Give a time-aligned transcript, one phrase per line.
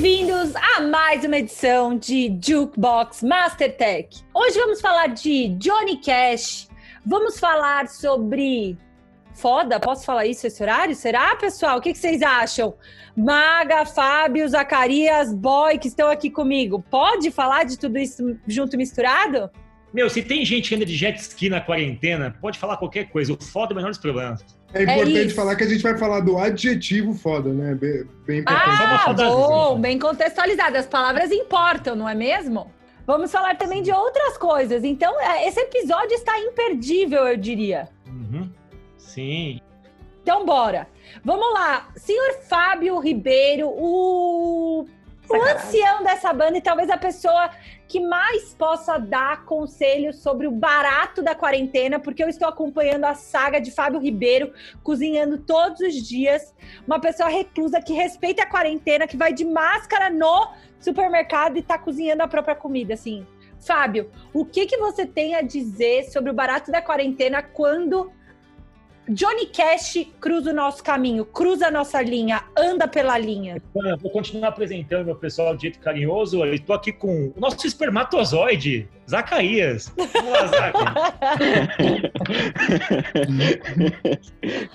[0.00, 4.24] Bem-vindos a mais uma edição de Jukebox Mastertech.
[4.32, 6.70] Hoje vamos falar de Johnny Cash,
[7.04, 8.78] vamos falar sobre
[9.34, 10.94] foda, posso falar isso esse horário?
[10.94, 11.76] Será, pessoal?
[11.76, 12.72] O que, vocês acham?
[13.14, 16.82] Maga, Fábio, Zacarias, Boy, que estão aqui comigo.
[16.90, 19.50] Pode falar de tudo isso junto misturado?
[19.92, 23.34] Meu, se tem gente que anda de jet ski na quarentena, pode falar qualquer coisa.
[23.34, 24.42] O foda é o menor dos problemas.
[24.72, 27.74] É importante é falar que a gente vai falar do adjetivo foda, né?
[27.74, 28.72] Bem, bem importante.
[28.98, 30.76] Ah, bom, bem contextualizado.
[30.76, 32.70] As palavras importam, não é mesmo?
[33.06, 34.84] Vamos falar também de outras coisas.
[34.84, 37.88] Então, é, esse episódio está imperdível, eu diria.
[38.06, 38.48] Uhum.
[38.96, 39.60] Sim.
[40.22, 40.86] Então, bora.
[41.24, 41.88] Vamos lá.
[41.96, 44.86] Senhor Fábio Ribeiro, o
[45.30, 47.50] o ancião dessa banda e talvez a pessoa
[47.90, 53.16] que mais possa dar conselhos sobre o barato da quarentena, porque eu estou acompanhando a
[53.16, 56.54] saga de Fábio Ribeiro, cozinhando todos os dias.
[56.86, 61.76] Uma pessoa reclusa que respeita a quarentena, que vai de máscara no supermercado e está
[61.76, 63.26] cozinhando a própria comida, assim.
[63.58, 68.12] Fábio, o que, que você tem a dizer sobre o barato da quarentena quando
[69.10, 73.60] Johnny Cash cruza o nosso caminho, cruza a nossa linha, anda pela linha.
[74.00, 76.44] Vou continuar apresentando meu pessoal de jeito carinhoso.
[76.46, 79.92] Estou aqui com o nosso espermatozoide, Zacarias.
[79.96, 80.72] Vamos lá.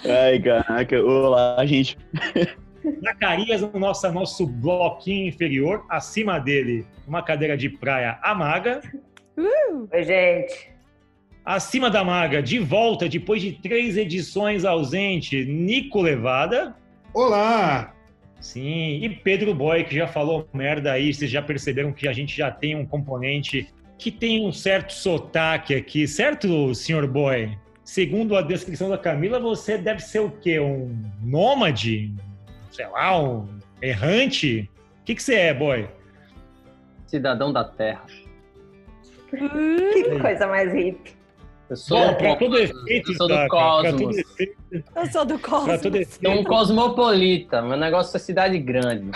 [0.25, 1.01] Ai, caraca.
[1.01, 1.97] Olá, gente.
[3.01, 8.81] Zacarias no nosso, nosso bloquinho inferior, acima dele, uma cadeira de praia amaga.
[9.37, 9.87] Uh.
[9.93, 10.74] Oi, gente.
[11.45, 16.75] Acima da maga, de volta depois de três edições ausente, Nico Levada.
[17.13, 17.93] Olá!
[18.41, 22.35] Sim, e Pedro Boy, que já falou merda aí, vocês já perceberam que a gente
[22.35, 27.55] já tem um componente que tem um certo sotaque aqui, certo, senhor Boy?
[27.83, 30.59] Segundo a descrição da Camila, você deve ser o quê?
[30.59, 32.11] Um nômade?
[32.71, 33.47] Sei lá, um
[33.79, 34.67] errante?
[35.01, 35.87] O que, que você é, Boy?
[37.05, 38.03] Cidadão da Terra.
[39.31, 41.24] Hum, que coisa mais hippie.
[41.69, 44.17] Eu sou, Bom, pra todo efeito, eu sou do Cosmos.
[44.95, 45.81] Eu sou do Cosmos.
[46.21, 47.61] Sou um cosmopolita.
[47.61, 49.09] Meu negócio é cidade grande.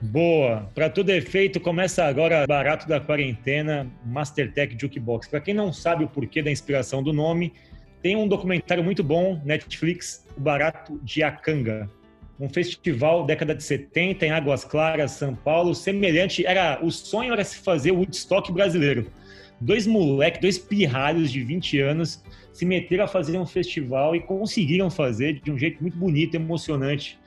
[0.00, 0.70] Boa.
[0.74, 5.26] Para todo efeito, começa agora barato da quarentena, Mastertech Jukebox.
[5.26, 7.52] Para quem não sabe o porquê da inspiração do nome,
[8.00, 11.90] tem um documentário muito bom, Netflix, O Barato de Acanga.
[12.38, 17.42] Um festival década de 70 em Águas Claras, São Paulo, semelhante, era o sonho era
[17.42, 19.10] se fazer o Woodstock brasileiro
[19.60, 22.22] dois moleques, dois pirralhos de 20 anos
[22.52, 27.18] se meteram a fazer um festival e conseguiram fazer de um jeito muito bonito, emocionante.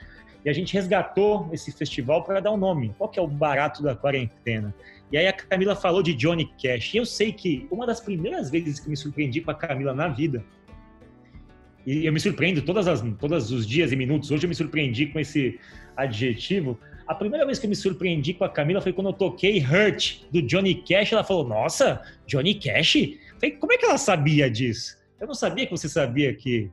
[0.45, 2.93] E a gente resgatou esse festival para dar um nome.
[2.97, 4.73] Qual que é o barato da quarentena?
[5.11, 6.93] E aí a Camila falou de Johnny Cash.
[6.93, 10.07] E eu sei que uma das primeiras vezes que me surpreendi com a Camila na
[10.07, 10.43] vida,
[11.85, 15.07] e eu me surpreendo todas as, todos os dias e minutos, hoje eu me surpreendi
[15.07, 15.59] com esse
[15.95, 16.77] adjetivo,
[17.07, 20.23] a primeira vez que eu me surpreendi com a Camila foi quando eu toquei Hurt,
[20.31, 21.13] do Johnny Cash.
[21.13, 22.97] Ela falou, nossa, Johnny Cash?
[23.39, 24.97] falei, como é que ela sabia disso?
[25.19, 26.69] Eu não sabia que você sabia que...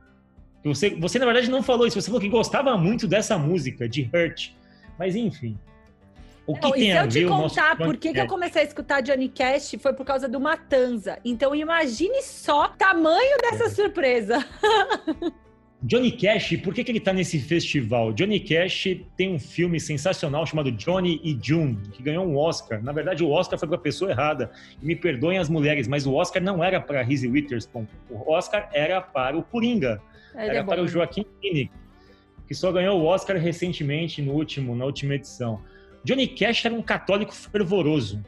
[0.61, 1.99] que você, você, na verdade, não falou isso.
[1.99, 4.51] Você falou que gostava muito dessa música, de Hurt.
[4.99, 5.57] Mas, enfim...
[6.47, 8.65] O que não, tem e se eu te contar por que, que eu comecei a
[8.65, 11.17] escutar Johnny Cash, foi por causa do Matanza.
[11.25, 13.69] Então imagine só o tamanho dessa é.
[13.69, 14.45] surpresa.
[15.83, 18.11] Johnny Cash, por que, que ele está nesse festival?
[18.13, 22.81] Johnny Cash tem um filme sensacional chamado Johnny e June, que ganhou um Oscar.
[22.81, 24.51] Na verdade, o Oscar foi para a pessoa errada.
[24.81, 27.85] E me perdoem as mulheres, mas o Oscar não era para Reese Witherspoon.
[28.09, 30.01] O Oscar era para o Coringa.
[30.33, 31.71] Ele era é para o Joaquim Phoenix,
[32.47, 35.61] que só ganhou o Oscar recentemente no último, na última edição.
[36.03, 38.23] Johnny Cash era um católico fervoroso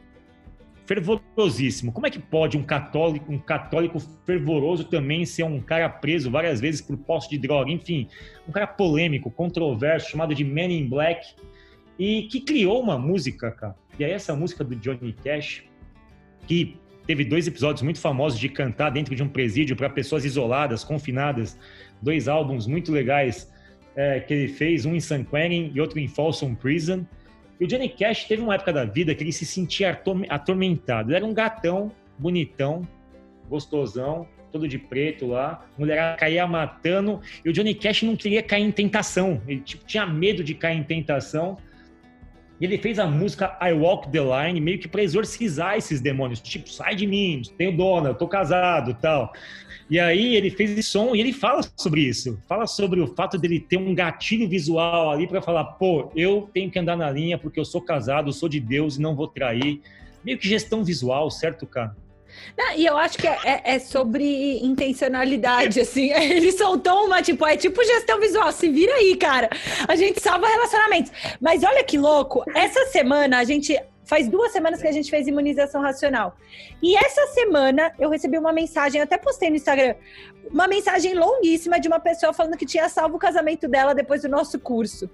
[0.88, 1.92] fervorosíssimo.
[1.92, 6.62] Como é que pode um católico, um católico fervoroso também ser um cara preso várias
[6.62, 7.70] vezes por posse de droga?
[7.70, 8.08] Enfim,
[8.48, 11.34] um cara polêmico, controverso, chamado de Man in Black,
[11.98, 13.76] e que criou uma música, cara.
[13.98, 15.62] E aí essa música do Johnny Cash,
[16.46, 20.84] que teve dois episódios muito famosos de cantar dentro de um presídio para pessoas isoladas,
[20.84, 21.58] confinadas,
[22.00, 23.52] dois álbuns muito legais
[23.94, 27.04] é, que ele fez, um em San Quentin e outro em Folsom Prison.
[27.60, 31.10] E o Johnny Cash teve uma época da vida que ele se sentia atormentado.
[31.10, 32.86] Ele era um gatão, bonitão,
[33.48, 35.64] gostosão, todo de preto lá.
[35.76, 37.20] A mulher caía matando.
[37.44, 39.42] E o Johnny Cash não queria cair em tentação.
[39.46, 41.56] Ele tipo, tinha medo de cair em tentação.
[42.60, 46.40] E ele fez a música I Walk the Line meio que para exorcizar esses demônios.
[46.40, 49.32] Tipo, sai de mim, tenho dona, eu tô casado tal.
[49.90, 52.38] E aí ele fez esse som e ele fala sobre isso.
[52.46, 56.70] Fala sobre o fato dele ter um gatilho visual ali para falar, pô, eu tenho
[56.70, 59.28] que andar na linha porque eu sou casado, eu sou de Deus e não vou
[59.28, 59.80] trair.
[60.24, 61.96] Meio que gestão visual, certo, cara?
[62.56, 66.10] Não, e eu acho que é, é, é, sobre intencionalidade, assim.
[66.20, 68.50] Eles soltou uma, tipo, é tipo gestão visual.
[68.52, 69.48] Se vira aí, cara.
[69.86, 71.12] A gente salva relacionamentos.
[71.40, 72.42] Mas olha que louco.
[72.54, 73.78] Essa semana a gente.
[74.04, 76.34] Faz duas semanas que a gente fez imunização racional.
[76.82, 79.96] E essa semana eu recebi uma mensagem, até postei no Instagram,
[80.50, 84.28] uma mensagem longuíssima de uma pessoa falando que tinha salvo o casamento dela depois do
[84.30, 85.10] nosso curso.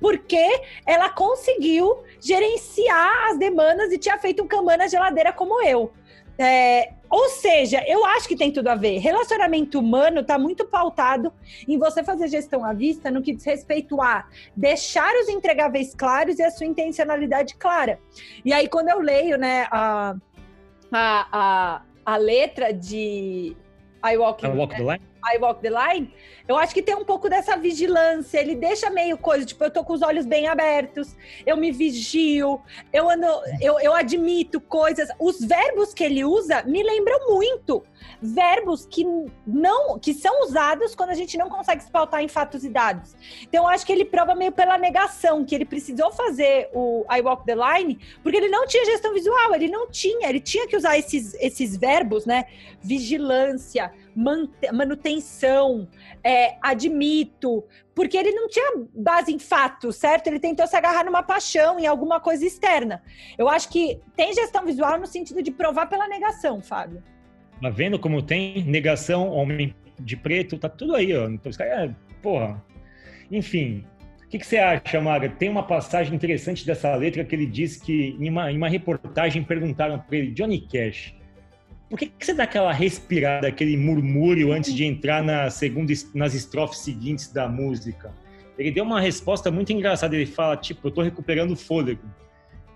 [0.00, 5.92] Porque ela conseguiu gerenciar as demandas e tinha feito um Kanban na geladeira como eu.
[6.38, 8.98] É, ou seja, eu acho que tem tudo a ver.
[8.98, 11.32] Relacionamento humano está muito pautado
[11.68, 14.26] em você fazer gestão à vista no que diz respeito a
[14.56, 18.00] deixar os entregáveis claros e a sua intencionalidade clara.
[18.44, 20.16] E aí, quando eu leio né, a,
[20.90, 23.54] a, a, a letra de
[24.04, 26.12] I Walk, I walk the Line, I Walk the Line,
[26.48, 28.38] eu acho que tem um pouco dessa vigilância.
[28.38, 31.16] Ele deixa meio coisa, tipo, eu tô com os olhos bem abertos,
[31.46, 32.60] eu me vigio,
[32.92, 33.26] eu ando,
[33.60, 35.08] eu, eu admito coisas.
[35.18, 37.82] Os verbos que ele usa me lembram muito
[38.20, 39.04] verbos que
[39.46, 43.14] não que são usados quando a gente não consegue se pautar em fatos e dados.
[43.42, 47.20] Então, eu acho que ele prova meio pela negação que ele precisou fazer o I
[47.20, 50.76] Walk the Line, porque ele não tinha gestão visual, ele não tinha, ele tinha que
[50.76, 52.44] usar esses, esses verbos, né?
[52.80, 55.88] Vigilância, manutenção,
[56.22, 57.64] é, admito,
[57.94, 60.26] porque ele não tinha base em fatos, certo?
[60.26, 63.02] Ele tentou se agarrar numa paixão, em alguma coisa externa.
[63.36, 67.02] Eu acho que tem gestão visual no sentido de provar pela negação, Fábio.
[67.60, 71.28] Tá vendo como tem negação, homem de preto, tá tudo aí, ó.
[71.28, 72.62] Então, os caras, é, porra.
[73.30, 73.84] Enfim,
[74.24, 75.28] o que, que, você acha, Maga?
[75.28, 79.44] Tem uma passagem interessante dessa letra que ele diz que, em uma, em uma reportagem,
[79.44, 81.14] perguntaram para ele, Johnny Cash,
[81.92, 86.32] por que, que, você dá aquela respirada, aquele murmúrio antes de entrar na segunda, nas
[86.32, 88.10] estrofes seguintes da música?
[88.56, 90.16] Ele deu uma resposta muito engraçada.
[90.16, 92.00] Ele fala, tipo, eu tô recuperando o fôlego.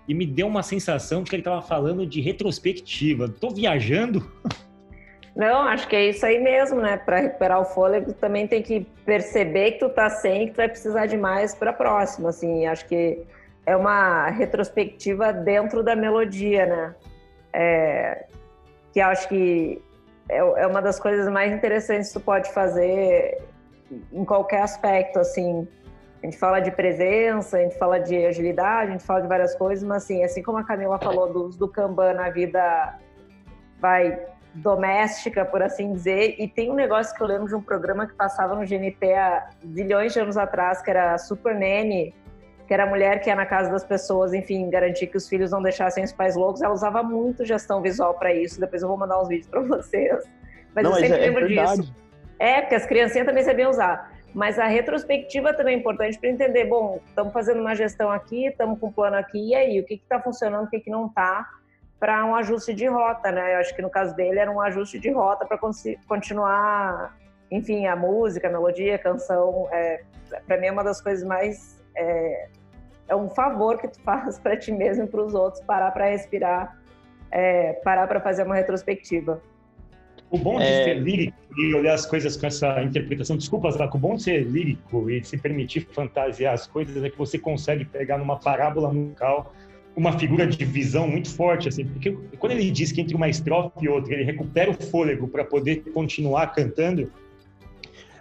[0.07, 3.27] E me deu uma sensação de que ele estava falando de retrospectiva.
[3.27, 4.23] Tô viajando?
[5.35, 6.97] Não, acho que é isso aí mesmo, né?
[6.97, 10.69] Para recuperar o fôlego, também tem que perceber que tu tá sem, que tu vai
[10.69, 12.67] precisar de mais para próxima, assim.
[12.67, 13.23] Acho que
[13.65, 16.95] é uma retrospectiva dentro da melodia, né?
[17.51, 18.27] É,
[18.97, 19.79] que acho que
[20.27, 23.39] é, é uma das coisas mais interessantes que tu pode fazer
[24.11, 25.67] em qualquer aspecto, assim.
[26.23, 29.53] A gente fala de presença, a gente fala de agilidade, a gente fala de várias
[29.53, 32.97] coisas, mas assim, assim como a Camila falou do, do Kanban na vida
[33.79, 34.19] vai
[34.55, 36.35] doméstica, por assim dizer.
[36.39, 39.51] E tem um negócio que eu lembro de um programa que passava no GNT há
[39.63, 42.15] bilhões de anos atrás, que era Super Nanny,
[42.67, 45.51] que era a mulher que ia na casa das pessoas, enfim, garantir que os filhos
[45.51, 46.61] não deixassem os pais loucos.
[46.61, 48.59] Ela usava muito gestão visual para isso.
[48.59, 50.23] Depois eu vou mandar uns vídeos para vocês.
[50.75, 51.93] Mas não, eu sempre é, lembro é disso.
[52.37, 54.11] É, porque as criancinhas também sabiam usar.
[54.33, 58.77] Mas a retrospectiva também é importante para entender, bom, estamos fazendo uma gestão aqui, estamos
[58.79, 61.47] com um plano aqui, e aí, o que está funcionando, o que, que não está,
[61.99, 63.55] para um ajuste de rota, né?
[63.55, 65.57] Eu acho que no caso dele era um ajuste de rota para
[66.07, 67.17] continuar,
[67.49, 69.67] enfim, a música, a melodia, a canção.
[69.71, 70.03] É,
[70.45, 72.49] para mim é uma das coisas mais é,
[73.07, 76.05] é um favor que tu faz para ti mesmo e para os outros parar para
[76.05, 76.77] respirar,
[77.31, 79.41] é, parar para fazer uma retrospectiva.
[80.29, 80.83] O bom de é...
[80.83, 84.43] ser lírico e olhar as coisas com essa interpretação, desculpa, Zaco, o bom de ser
[84.43, 88.93] lírico e de se permitir fantasiar as coisas é que você consegue pegar numa parábola
[88.93, 89.53] musical
[89.95, 93.83] uma figura de visão muito forte, assim, porque quando ele diz que entre uma estrofe
[93.83, 97.11] e outra ele recupera o fôlego para poder continuar cantando,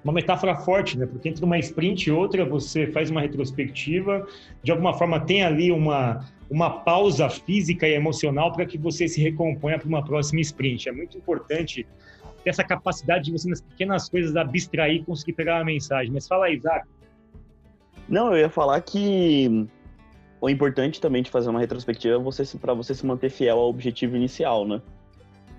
[0.05, 1.07] uma metáfora forte, né?
[1.07, 4.27] Porque entre uma sprint e outra você faz uma retrospectiva,
[4.63, 9.21] de alguma forma tem ali uma uma pausa física e emocional para que você se
[9.21, 10.89] recomponha para uma próxima sprint.
[10.89, 11.87] É muito importante
[12.45, 16.13] ter essa capacidade de você nas pequenas coisas abstrair e conseguir pegar uma mensagem.
[16.13, 16.87] Mas fala aí, Isaac.
[18.09, 19.67] Não, eu ia falar que
[20.41, 23.69] o importante também de fazer uma retrospectiva é você para você se manter fiel ao
[23.69, 24.81] objetivo inicial, né?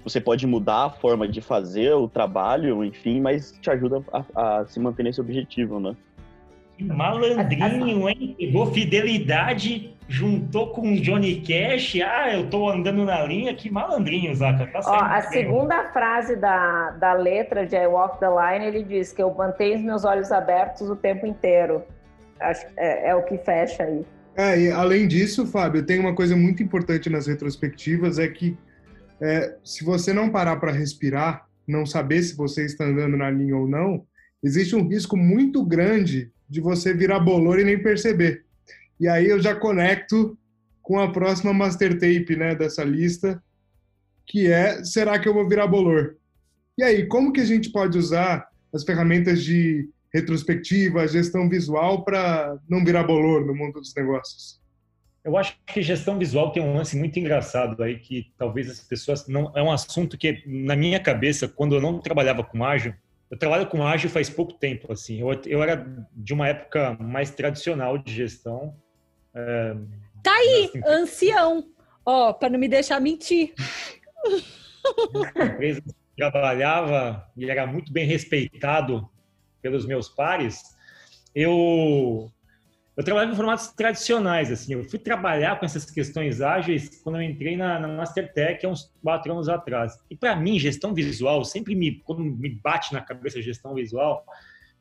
[0.04, 4.66] Você pode mudar a forma de fazer o trabalho, enfim, mas te ajuda a, a
[4.66, 5.96] se manter nesse objetivo, né?
[6.78, 8.36] Que malandrinho, hein?
[8.38, 11.96] Pegou fidelidade, juntou com o Johnny Cash.
[12.06, 13.54] Ah, eu tô andando na linha.
[13.56, 14.68] Que malandrinho, Zaca.
[14.68, 19.12] Tá Ó, a segunda frase da, da letra de I Walk the Line, ele diz
[19.12, 21.82] que eu mantenho os meus olhos abertos o tempo inteiro.
[22.40, 24.06] Acho, é, é o que fecha aí.
[24.36, 28.56] É, e além disso, Fábio, tem uma coisa muito importante nas retrospectivas, é que
[29.22, 33.56] é, se você não parar para respirar, não saber se você está andando na linha
[33.56, 34.06] ou não,
[34.44, 38.46] existe um risco muito grande de você virar bolor e nem perceber.
[39.00, 40.38] E aí eu já conecto
[40.82, 43.44] com a próxima master tape né, dessa lista,
[44.26, 46.16] que é será que eu vou virar bolor?
[46.78, 52.58] E aí, como que a gente pode usar as ferramentas de retrospectiva, gestão visual para
[52.70, 54.62] não virar bolor no mundo dos negócios?
[55.28, 59.28] Eu acho que gestão visual tem um lance muito engraçado aí que talvez as pessoas
[59.28, 62.94] não é um assunto que na minha cabeça quando eu não trabalhava com ágil,
[63.30, 65.20] eu trabalho com ágil faz pouco tempo assim.
[65.20, 68.74] Eu, eu era de uma época mais tradicional de gestão.
[69.36, 69.76] É,
[70.24, 71.68] tá aí, assim, ancião.
[72.06, 73.54] Ó, oh, para não me deixar mentir.
[75.44, 75.84] empresa
[76.16, 79.10] trabalhava e era muito bem respeitado
[79.62, 80.64] pelos meus pares.
[81.36, 82.32] Eu
[82.98, 84.74] eu trabalhava em formatos tradicionais, assim.
[84.74, 88.92] Eu fui trabalhar com essas questões ágeis quando eu entrei na, na Mastertech há uns
[89.04, 89.94] quatro anos atrás.
[90.10, 94.26] E para mim, gestão visual sempre me, quando me bate na cabeça gestão visual,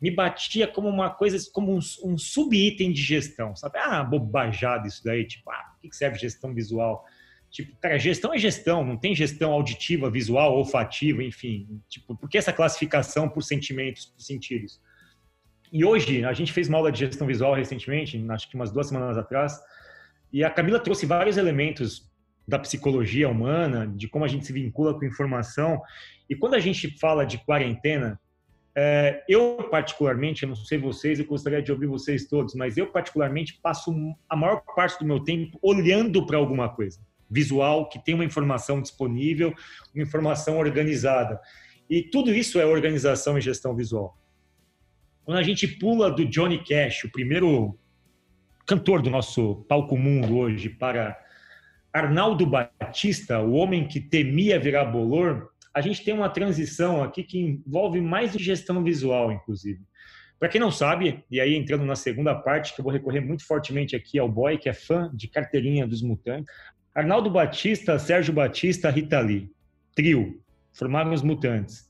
[0.00, 3.78] me batia como uma coisa, como um, um sub-item de gestão, sabe?
[3.78, 7.04] Ah, bobajada isso daí, tipo, ah, o que serve gestão visual?
[7.50, 11.82] Tipo, cara, gestão é gestão, não tem gestão auditiva, visual, olfativa, enfim.
[11.86, 14.80] Tipo, por que essa classificação por sentimentos, por sentidos?
[15.72, 18.88] E hoje, a gente fez uma aula de gestão visual recentemente, acho que umas duas
[18.88, 19.60] semanas atrás,
[20.32, 22.10] e a Camila trouxe vários elementos
[22.46, 25.80] da psicologia humana, de como a gente se vincula com informação.
[26.28, 28.20] E quando a gente fala de quarentena,
[28.74, 32.86] é, eu particularmente, eu não sei vocês, eu gostaria de ouvir vocês todos, mas eu
[32.86, 33.92] particularmente passo
[34.28, 38.80] a maior parte do meu tempo olhando para alguma coisa visual que tem uma informação
[38.80, 39.52] disponível,
[39.94, 41.40] uma informação organizada.
[41.88, 44.16] E tudo isso é organização e gestão visual.
[45.26, 47.76] Quando a gente pula do Johnny Cash, o primeiro
[48.64, 51.20] cantor do nosso palco mundo hoje, para
[51.92, 57.40] Arnaldo Batista, o homem que temia virar bolor, a gente tem uma transição aqui que
[57.40, 59.80] envolve mais gestão visual, inclusive.
[60.38, 63.44] Para quem não sabe, e aí entrando na segunda parte, que eu vou recorrer muito
[63.44, 66.54] fortemente aqui ao boy, que é fã de carteirinha dos mutantes,
[66.94, 69.50] Arnaldo Batista, Sérgio Batista, Rita Lee.
[69.92, 70.40] Trio.
[70.72, 71.85] Formaram os mutantes.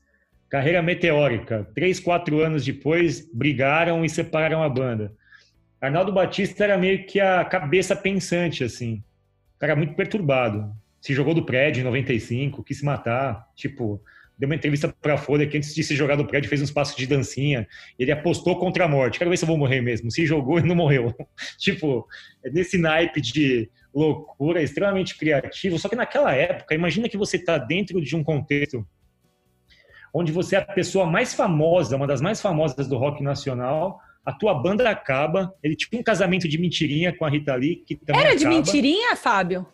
[0.49, 1.67] Carreira meteórica.
[1.75, 5.13] Três, quatro anos depois, brigaram e separaram a banda.
[5.79, 9.03] Arnaldo Batista era meio que a cabeça pensante, assim.
[9.59, 10.71] Cara muito perturbado.
[11.01, 13.45] Se jogou do prédio em 95, quis se matar.
[13.55, 14.01] Tipo,
[14.37, 16.71] deu uma entrevista para a Folha que antes de se jogar do prédio fez uns
[16.71, 17.67] passos de dancinha.
[17.99, 19.19] Ele apostou contra a morte.
[19.19, 20.09] Quero ver se eu vou morrer mesmo.
[20.09, 21.13] Se jogou e não morreu.
[21.59, 22.07] tipo,
[22.43, 25.77] é nesse naipe de loucura, extremamente criativo.
[25.77, 28.87] Só que naquela época, imagina que você está dentro de um contexto
[30.17, 34.33] onde você é a pessoa mais famosa, uma das mais famosas do rock nacional, a
[34.33, 38.21] tua banda acaba, ele tinha um casamento de mentirinha com a Rita Lee, que também
[38.21, 38.39] Era acaba.
[38.39, 39.65] de mentirinha, Fábio?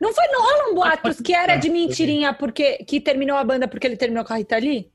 [0.00, 3.86] Não foi, não rolam boatos que era de mentirinha porque que terminou a banda porque
[3.86, 4.90] ele terminou com a Rita Lee?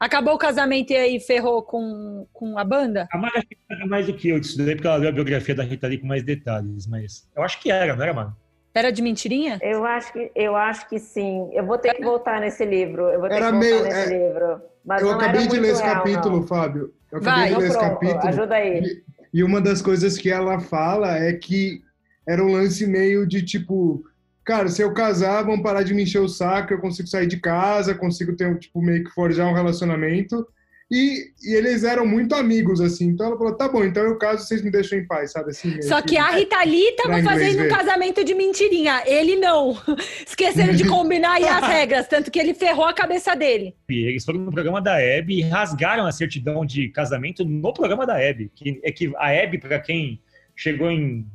[0.00, 3.06] Acabou o casamento e aí ferrou com, com a banda?
[3.12, 5.62] A Mara sabe mais do que eu disso daí, porque ela leu a biografia da
[5.62, 8.34] Rita Lee com mais detalhes, mas eu acho que era, não era, mano?
[8.74, 9.58] Era de mentirinha?
[9.62, 11.48] Eu acho que, eu acho que sim.
[11.52, 13.04] Eu vou ter que voltar nesse livro.
[13.04, 14.60] Eu vou ter Era que voltar meio, nesse é, livro.
[14.84, 16.46] Mas eu acabei de ler esse real, capítulo, não.
[16.46, 16.92] Fábio.
[17.12, 18.28] Eu acabei Vai, de ler esse capítulo.
[18.28, 18.82] Ajuda aí.
[18.82, 21.80] E, e uma das coisas que ela fala é que
[22.26, 24.04] era um lance meio de tipo,
[24.44, 27.38] cara, se eu casar, vão parar de me encher o saco, eu consigo sair de
[27.38, 30.44] casa, consigo ter, tipo, meio que forjar um relacionamento.
[30.90, 33.06] E, e, eles eram muito amigos, assim.
[33.06, 35.50] Então ela falou: tá bom, então eu caso, vocês me deixam em paz, sabe?
[35.50, 39.02] Assim, Só que, que a Rita Lee tava fazendo um casamento de mentirinha.
[39.06, 39.76] Ele não.
[40.26, 43.74] Esqueceram de combinar aí as regras, tanto que ele ferrou a cabeça dele.
[43.88, 48.20] Eles foram no programa da Hebe e rasgaram a certidão de casamento no programa da
[48.20, 48.50] Hebe.
[48.54, 50.20] Que é que a Hebe, para quem
[50.54, 51.26] chegou em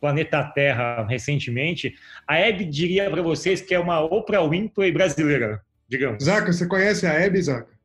[0.00, 1.94] planeta Terra recentemente,
[2.26, 6.24] a Hebe diria para vocês que é uma Oprah Winfrey brasileira, digamos.
[6.24, 7.75] Zaca, você conhece a Hebe, Zaca?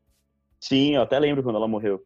[0.62, 2.01] Sim, eu até lembro quando ela morreu.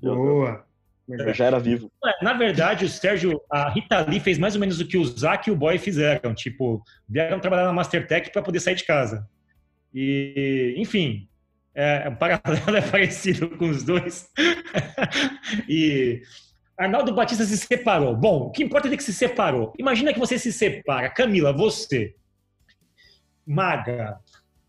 [0.00, 0.64] Boa.
[1.08, 1.92] Eu já era vivo.
[2.22, 5.48] Na verdade, o Sérgio, a Rita Lee fez mais ou menos o que o Zac
[5.48, 6.34] e o Boy fizeram.
[6.34, 9.28] Tipo, vieram trabalhar na Mastertech para poder sair de casa.
[9.92, 11.28] E, enfim,
[11.74, 14.30] é, o paralelo é parecido com os dois.
[15.68, 16.22] e
[16.78, 18.16] Arnaldo Batista se separou.
[18.16, 19.74] Bom, o que importa é que se separou.
[19.78, 21.10] Imagina que você se separa.
[21.10, 22.14] Camila, você,
[23.46, 24.18] magra,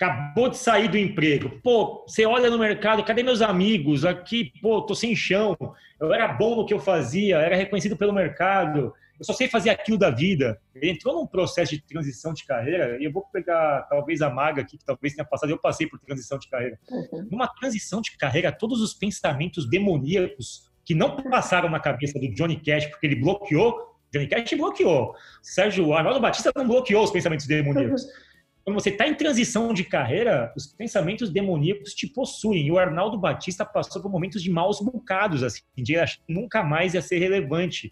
[0.04, 1.50] acabou de sair do emprego.
[1.64, 4.04] Pô, você olha no mercado, cadê meus amigos?
[4.04, 5.58] Aqui, pô, tô sem chão.
[6.00, 8.94] Eu era bom no que eu fazia, era reconhecido pelo mercado.
[9.18, 10.60] Eu só sei fazer aquilo da vida.
[10.76, 14.62] Ele entrou num processo de transição de carreira, e eu vou pegar talvez a maga
[14.62, 16.78] aqui, que talvez tenha passado, eu passei por transição de carreira.
[16.90, 17.28] Uhum.
[17.32, 22.58] Numa transição de carreira, todos os pensamentos demoníacos que não passaram na cabeça do Johnny
[22.58, 25.16] Cash, porque ele bloqueou, Johnny Cash bloqueou.
[25.42, 28.04] Sérgio Arnaldo Batista não bloqueou os pensamentos demoníacos.
[28.04, 28.33] Uhum
[28.64, 32.68] quando você está em transição de carreira, os pensamentos demoníacos te possuem.
[32.68, 36.64] E o Arnaldo Batista passou por momentos de maus bocados, assim, de achar que nunca
[36.64, 37.88] mais ia ser relevante.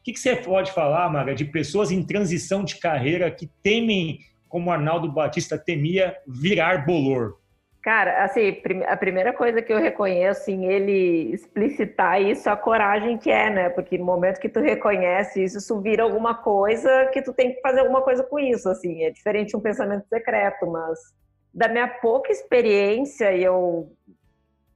[0.00, 4.18] O que, que você pode falar, Maga, de pessoas em transição de carreira que temem,
[4.48, 7.37] como Arnaldo Batista temia, virar bolor?
[7.88, 8.54] Cara, assim,
[8.86, 13.48] a primeira coisa que eu reconheço em ele explicitar isso é a coragem que é,
[13.48, 13.70] né?
[13.70, 17.62] Porque no momento que tu reconhece isso, isso vira alguma coisa que tu tem que
[17.62, 19.04] fazer alguma coisa com isso, assim.
[19.04, 20.98] É diferente de um pensamento secreto, mas
[21.54, 23.90] da minha pouca experiência eu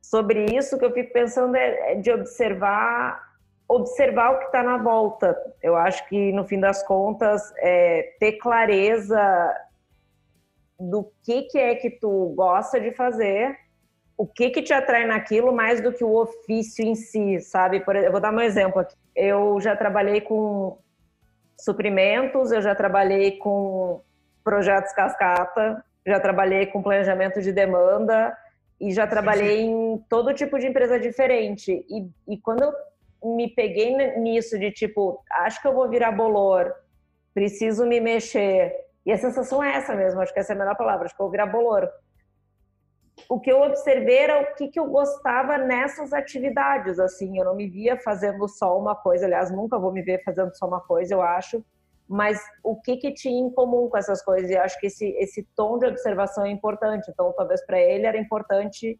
[0.01, 3.21] sobre isso que eu fico pensando é, é de observar
[3.69, 5.37] observar o que está na volta.
[5.63, 9.21] Eu acho que no fim das contas é, ter clareza
[10.79, 13.57] do que, que é que tu gosta de fazer,
[14.17, 17.81] o que que te atrai naquilo mais do que o ofício em si, sabe?
[17.81, 18.97] Por, eu vou dar um exemplo aqui.
[19.15, 20.79] Eu já trabalhei com
[21.59, 24.01] suprimentos, eu já trabalhei com
[24.45, 28.37] projetos cascata, já trabalhei com planejamento de demanda
[28.81, 31.85] e já trabalhei em todo tipo de empresa diferente.
[31.89, 32.73] E, e quando eu
[33.37, 36.75] me peguei nisso de tipo, acho que eu vou virar bolor,
[37.33, 38.75] preciso me mexer,
[39.05, 41.21] e a sensação é essa mesmo, acho que essa é a melhor palavra, acho que
[41.21, 41.89] eu vou virar bolor.
[43.29, 47.55] O que eu observei era o que, que eu gostava nessas atividades, assim, eu não
[47.55, 51.15] me via fazendo só uma coisa, aliás, nunca vou me ver fazendo só uma coisa,
[51.15, 51.65] eu acho,
[52.09, 55.43] mas o que, que tinha em comum com essas coisas, e acho que esse, esse
[55.57, 58.99] tom de observação é importante, então talvez para ele era importante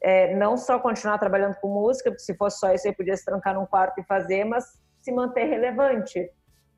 [0.00, 3.24] é, não só continuar trabalhando com música, porque se fosse só isso ele podia se
[3.24, 6.30] trancar num quarto e fazer, mas se manter relevante.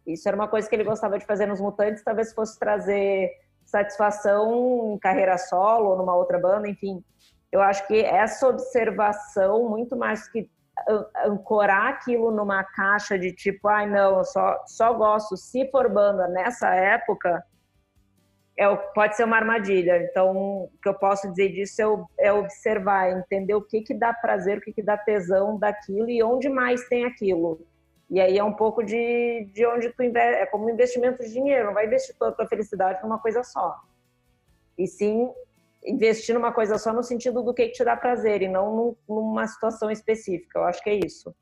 [0.06, 3.30] Isso era uma coisa que ele gostava de fazer nos Mutantes, talvez fosse trazer
[3.64, 7.02] satisfação em carreira solo ou numa outra banda, enfim.
[7.50, 10.48] Eu acho que essa observação, muito mais que
[11.24, 15.88] ancorar aquilo numa caixa de tipo, ai ah, não, eu só, só gosto se for
[15.90, 17.42] banda nessa época,
[18.58, 20.02] é, pode ser uma armadilha.
[20.02, 24.12] Então, o que eu posso dizer disso é, é observar, entender o que, que dá
[24.12, 27.66] prazer, o que, que dá tesão daquilo e onde mais tem aquilo.
[28.08, 31.66] E aí é um pouco de, de onde tu investe, é como investimento de dinheiro,
[31.66, 33.76] não vai investir toda a tua felicidade numa coisa só.
[34.78, 35.28] E sim
[35.84, 39.46] investir numa coisa só no sentido do que, que te dá prazer e não numa
[39.46, 40.58] situação específica.
[40.58, 41.34] Eu acho que é isso.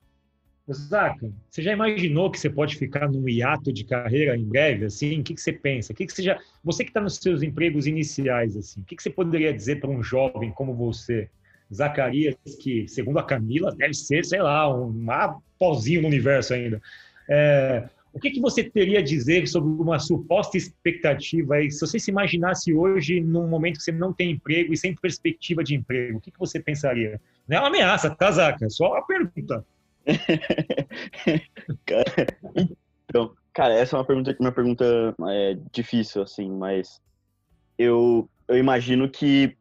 [0.72, 5.20] Zaca, você já imaginou que você pode ficar num hiato de carreira em breve, assim?
[5.20, 5.92] O que, que você pensa?
[5.92, 6.38] O que, que você já...
[6.62, 9.90] Você que está nos seus empregos iniciais, assim, o que, que você poderia dizer para
[9.90, 11.28] um jovem como você?
[11.72, 15.06] Zacarias, que, segundo a Camila, deve ser, sei lá, um
[15.58, 16.82] pozinho no universo ainda.
[17.28, 21.60] É, o que, que você teria a dizer sobre uma suposta expectativa?
[21.68, 25.64] Se você se imaginasse hoje num momento que você não tem emprego e sem perspectiva
[25.64, 27.20] de emprego, o que, que você pensaria?
[27.48, 28.70] Não é uma ameaça, tá, Zaca?
[28.70, 29.66] Só uma pergunta.
[33.08, 37.02] então, cara, essa é uma pergunta, uma pergunta é, difícil, assim, mas
[37.76, 39.56] eu, eu imagino que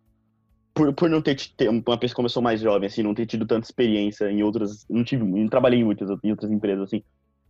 [0.73, 3.65] por, por não ter, ter uma pessoa sou mais jovem, assim, não ter tido tanta
[3.65, 7.03] experiência em outras, não tive, não trabalhei em muitas em outras empresas, assim,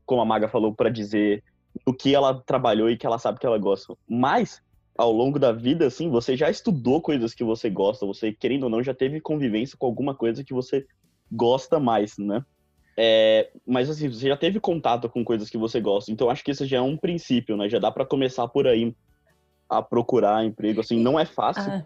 [0.06, 1.42] como a Maga falou, para dizer
[1.86, 3.96] o que ela trabalhou e que ela sabe que ela gosta.
[4.08, 4.62] Mas,
[4.98, 8.70] ao longo da vida, assim, você já estudou coisas que você gosta, você, querendo ou
[8.70, 10.86] não, já teve convivência com alguma coisa que você
[11.32, 12.44] gosta mais, né?
[12.96, 16.52] É, mas assim, você já teve contato com coisas que você gosta, então acho que
[16.52, 17.68] isso já é um princípio, né?
[17.68, 18.94] Já dá para começar por aí
[19.68, 21.72] a procurar emprego, assim, não é fácil.
[21.72, 21.84] Ah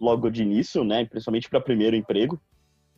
[0.00, 1.04] logo de início, né?
[1.04, 2.40] Principalmente para primeiro emprego.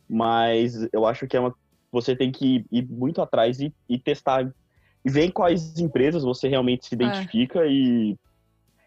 [0.09, 1.55] Mas eu acho que é uma
[1.91, 4.49] você tem que ir muito atrás e, e testar
[5.03, 8.15] e ver em quais empresas você realmente se identifica e,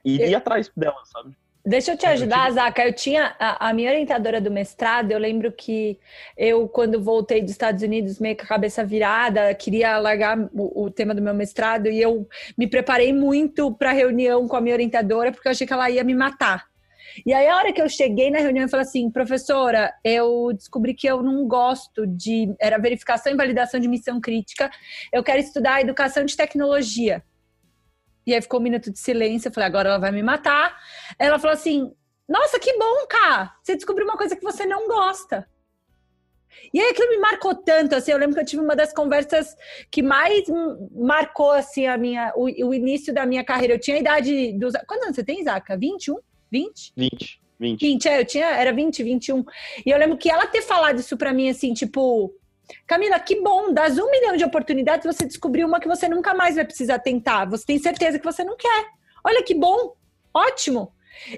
[0.05, 0.29] e eu...
[0.29, 1.37] ir atrás delas, sabe?
[1.67, 2.87] Deixa eu te ajudar, Zaca.
[2.87, 5.11] Eu tinha a, a, minha orientadora do mestrado.
[5.11, 5.99] Eu lembro que
[6.37, 10.91] eu, quando voltei dos Estados Unidos, meio com a cabeça virada, queria largar o, o
[10.91, 14.75] tema do meu mestrado e eu me preparei muito para a reunião com a minha
[14.75, 16.67] orientadora porque eu achei que ela ia me matar.
[17.25, 20.95] E aí, a hora que eu cheguei na reunião, eu falei assim, professora, eu descobri
[20.95, 22.55] que eu não gosto de.
[22.61, 24.71] Era verificação e validação de missão crítica.
[25.13, 27.23] Eu quero estudar educação de tecnologia.
[28.27, 29.49] E aí ficou um minuto de silêncio.
[29.49, 30.77] Eu falei, agora ela vai me matar.
[31.19, 31.93] Ela falou assim:
[32.29, 33.57] Nossa, que bom, Cá!
[33.63, 35.47] Você descobriu uma coisa que você não gosta.
[36.73, 39.57] E aí aquilo me marcou tanto, assim, eu lembro que eu tive uma das conversas
[39.91, 40.45] que mais
[40.93, 43.75] marcou, assim, a minha, o, o início da minha carreira.
[43.75, 44.73] Eu tinha a idade dos...
[44.87, 45.77] Quantos anos você tem, Zaca?
[45.77, 46.17] 21?
[46.55, 46.93] 20?
[46.97, 47.41] 20.
[47.59, 47.81] 20.
[47.81, 49.45] 20, é, eu tinha, era 20, 21.
[49.85, 52.33] E eu lembro que ela ter falado isso pra mim, assim, tipo,
[52.87, 56.55] Camila, que bom, das um milhão de oportunidades, você descobriu uma que você nunca mais
[56.55, 57.47] vai precisar tentar.
[57.47, 58.87] Você tem certeza que você não quer.
[59.25, 59.95] Olha que bom,
[60.33, 60.93] ótimo.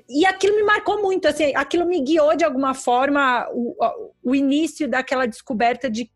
[0.08, 3.74] E aquilo me marcou muito, assim, aquilo me guiou de alguma forma o,
[4.22, 6.10] o início daquela descoberta de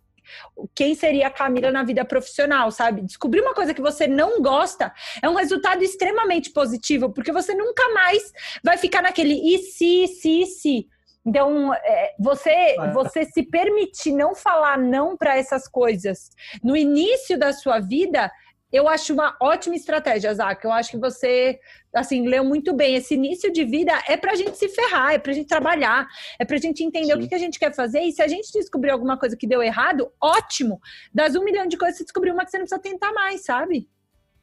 [0.75, 3.03] quem seria a Camila na vida profissional, sabe?
[3.03, 7.89] Descobrir uma coisa que você não gosta é um resultado extremamente positivo, porque você nunca
[7.95, 8.33] mais
[8.65, 10.89] vai ficar naquele e se, se, se.
[11.25, 12.91] Então, é, você, é.
[12.93, 16.31] você se permitir não falar não para essas coisas
[16.63, 18.31] no início da sua vida
[18.73, 20.65] eu acho uma ótima estratégia, Zac.
[20.65, 21.59] Eu acho que você,
[21.95, 22.95] assim, leu muito bem.
[22.95, 26.07] Esse início de vida é pra gente se ferrar, é pra gente trabalhar,
[26.39, 27.25] é pra gente entender Sim.
[27.25, 28.01] o que a gente quer fazer.
[28.01, 30.81] E se a gente descobrir alguma coisa que deu errado, ótimo.
[31.13, 33.89] Das um milhão de coisas, você descobriu uma que você não precisa tentar mais, sabe?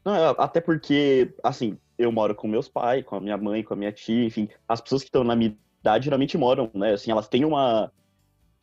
[0.04, 3.74] Não, é, até porque, assim, eu moro com meus pais, com a minha mãe, com
[3.74, 4.48] a minha tia, enfim.
[4.68, 6.92] As pessoas que estão na minha idade geralmente moram, né?
[6.92, 7.90] Assim, elas têm uma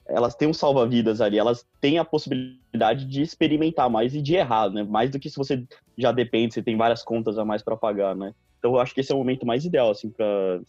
[0.08, 4.70] elas têm um salva-vidas ali, elas têm a possibilidade de experimentar mais e de errar,
[4.70, 4.84] né?
[4.84, 5.66] Mais do que se você
[5.98, 8.34] já depende, você tem várias contas a mais para pagar, né?
[8.60, 10.62] Então eu acho que esse é o momento mais ideal, assim, para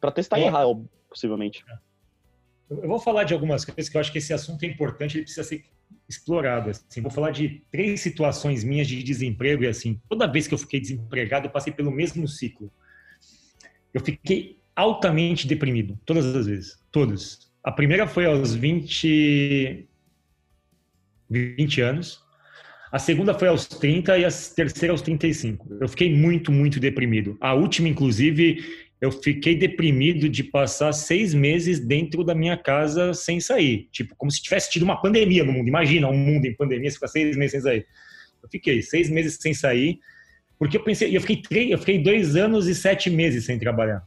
[0.00, 0.42] para testar é.
[0.42, 0.66] e errar,
[1.08, 1.64] possivelmente.
[2.70, 5.24] Eu vou falar de algumas coisas que eu acho que esse assunto é importante, ele
[5.24, 5.64] precisa ser
[6.08, 6.70] explorado.
[6.70, 7.00] Assim.
[7.00, 10.78] Vou falar de três situações minhas de desemprego e assim, toda vez que eu fiquei
[10.78, 12.70] desempregado, eu passei pelo mesmo ciclo.
[13.92, 19.86] Eu fiquei altamente deprimido, todas as vezes, todas a primeira foi aos 20,
[21.28, 22.20] 20 anos.
[22.90, 25.76] A segunda foi aos 30 e a terceira aos 35.
[25.80, 27.36] Eu fiquei muito, muito deprimido.
[27.40, 28.64] A última, inclusive,
[29.00, 33.88] eu fiquei deprimido de passar seis meses dentro da minha casa sem sair.
[33.92, 35.68] Tipo, como se tivesse tido uma pandemia no mundo.
[35.68, 37.86] Imagina um mundo em pandemia, você fica seis meses sem sair.
[38.42, 39.98] Eu fiquei seis meses sem sair,
[40.58, 44.02] porque eu pensei, eu fiquei, três, eu fiquei dois anos e sete meses sem trabalhar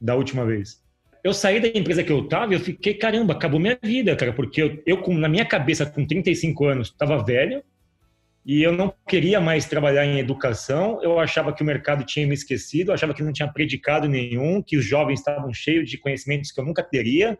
[0.00, 0.81] da última vez
[1.22, 4.32] eu saí da empresa que eu tava e eu fiquei, caramba, acabou minha vida, cara,
[4.32, 7.62] porque eu, eu com, na minha cabeça, com 35 anos, estava velho
[8.44, 12.34] e eu não queria mais trabalhar em educação, eu achava que o mercado tinha me
[12.34, 16.50] esquecido, eu achava que não tinha predicado nenhum, que os jovens estavam cheios de conhecimentos
[16.50, 17.38] que eu nunca teria.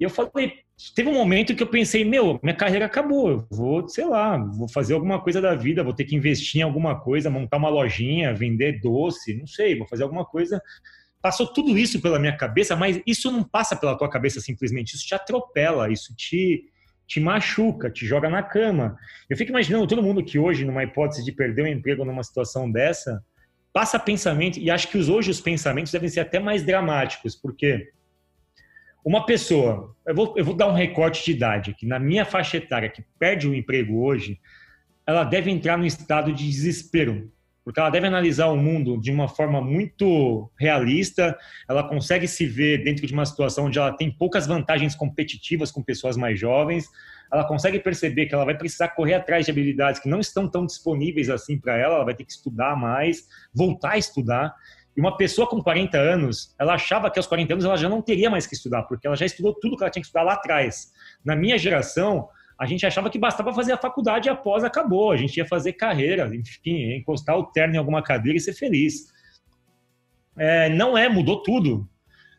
[0.00, 0.54] E eu falei,
[0.96, 4.66] teve um momento que eu pensei, meu, minha carreira acabou, eu vou, sei lá, vou
[4.66, 8.32] fazer alguma coisa da vida, vou ter que investir em alguma coisa, montar uma lojinha,
[8.32, 10.58] vender doce, não sei, vou fazer alguma coisa
[11.24, 15.06] passou tudo isso pela minha cabeça, mas isso não passa pela tua cabeça simplesmente, isso
[15.06, 16.66] te atropela, isso te,
[17.06, 18.94] te machuca, te joga na cama.
[19.30, 22.70] Eu fico imaginando todo mundo que hoje, numa hipótese de perder um emprego numa situação
[22.70, 23.24] dessa,
[23.72, 27.90] passa pensamento, e acho que hoje os pensamentos devem ser até mais dramáticos, porque
[29.02, 32.58] uma pessoa, eu vou, eu vou dar um recorte de idade aqui, na minha faixa
[32.58, 34.38] etária, que perde o emprego hoje,
[35.06, 37.32] ela deve entrar no estado de desespero,
[37.64, 41.36] porque ela deve analisar o mundo de uma forma muito realista,
[41.68, 45.82] ela consegue se ver dentro de uma situação onde ela tem poucas vantagens competitivas com
[45.82, 46.86] pessoas mais jovens,
[47.32, 50.66] ela consegue perceber que ela vai precisar correr atrás de habilidades que não estão tão
[50.66, 54.54] disponíveis assim para ela, ela vai ter que estudar mais, voltar a estudar.
[54.96, 58.00] E uma pessoa com 40 anos, ela achava que aos 40 anos ela já não
[58.00, 60.34] teria mais que estudar, porque ela já estudou tudo que ela tinha que estudar lá
[60.34, 60.92] atrás.
[61.24, 62.28] Na minha geração,
[62.64, 65.12] a gente achava que bastava fazer a faculdade e após acabou.
[65.12, 69.12] A gente ia fazer carreira, enfim, encostar o terno em alguma cadeira e ser feliz.
[70.34, 71.86] É, não é, mudou tudo.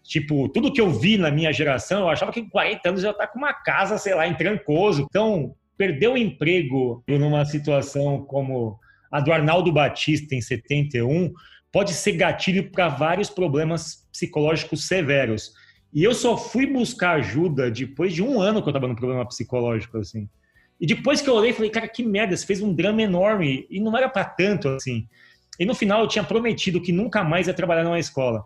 [0.03, 3.13] Tipo, tudo que eu vi na minha geração, eu achava que com 40 anos já
[3.13, 5.05] tá com uma casa, sei lá, em Trancoso.
[5.07, 8.79] Então, perder o emprego numa situação como
[9.11, 11.31] a do Arnaldo Batista em 71
[11.71, 15.53] pode ser gatilho para vários problemas psicológicos severos.
[15.95, 19.25] E eu só fui buscar ajuda depois de um ano que eu tava no problema
[19.25, 20.29] psicológico, assim.
[20.77, 23.65] E depois que eu olhei, falei, cara, que merda, você fez um drama enorme.
[23.69, 25.07] E não era para tanto, assim.
[25.57, 28.45] E no final eu tinha prometido que nunca mais ia trabalhar numa escola.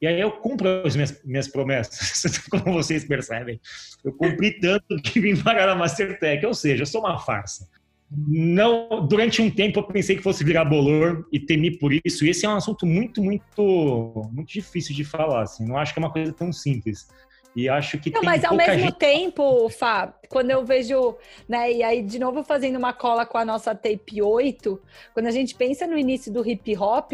[0.00, 3.60] E aí eu cumpro as minhas, minhas promessas, como vocês percebem.
[4.04, 6.46] Eu cumpri tanto que vim pagar na Mastertech.
[6.46, 7.68] Ou seja, eu sou uma farsa
[8.16, 12.24] não durante um tempo eu pensei que fosse virar bolor e temi por isso.
[12.24, 15.42] E esse é um assunto muito, muito, muito difícil de falar.
[15.42, 15.66] Assim.
[15.66, 17.08] Não acho que é uma coisa tão simples.
[17.56, 18.98] E acho que não, mas ao mesmo gente...
[18.98, 21.16] tempo, Fá, quando eu vejo,
[21.48, 24.80] né, e aí de novo fazendo uma cola com a nossa tape 8,
[25.12, 27.12] quando a gente pensa no início do hip hop,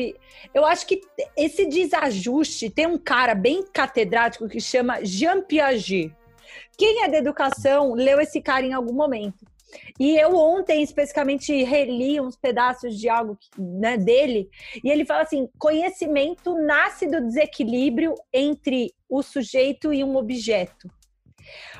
[0.54, 1.02] eu acho que
[1.36, 6.10] esse desajuste tem um cara bem catedrático que chama Jean Piaget.
[6.76, 9.49] Quem é da educação leu esse cara em algum momento.
[9.98, 14.48] E eu ontem, especificamente, reli uns pedaços de algo né, dele,
[14.82, 20.90] e ele fala assim: conhecimento nasce do desequilíbrio entre o sujeito e um objeto.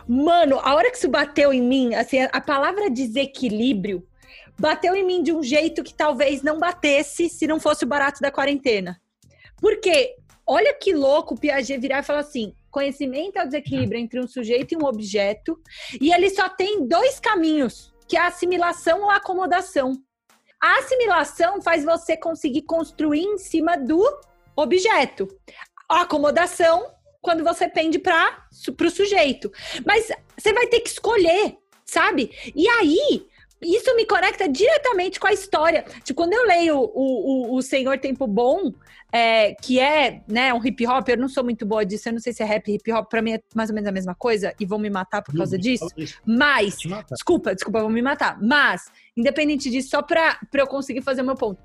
[0.06, 4.06] Mano, a hora que isso bateu em mim, assim, a palavra desequilíbrio
[4.58, 8.20] bateu em mim de um jeito que talvez não batesse se não fosse o barato
[8.20, 9.00] da quarentena.
[9.60, 14.20] Porque, olha que louco o Piaget virar e falar assim: Conhecimento é o desequilíbrio entre
[14.20, 15.60] um sujeito e um objeto,
[16.00, 19.92] e ele só tem dois caminhos, que é a assimilação ou a acomodação.
[20.60, 24.02] A assimilação faz você conseguir construir em cima do
[24.54, 25.26] objeto.
[25.88, 29.50] A acomodação, quando você pende para o sujeito.
[29.84, 32.30] Mas você vai ter que escolher, sabe?
[32.54, 33.26] E aí,
[33.62, 35.84] isso me conecta diretamente com a história.
[36.02, 38.72] Tipo, quando eu leio o, o, o Senhor Tempo Bom,
[39.12, 42.20] é, que é né, um hip hop, eu não sou muito boa disso, eu não
[42.20, 44.54] sei se é rap hip hop, pra mim é mais ou menos a mesma coisa,
[44.58, 45.88] e vão me matar por causa disso.
[46.24, 46.76] Mas,
[47.10, 48.38] desculpa, desculpa, vão me matar.
[48.40, 51.60] Mas, independente disso, só pra, pra eu conseguir fazer o meu ponto